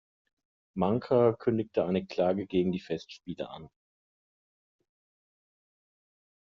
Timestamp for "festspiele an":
2.79-3.69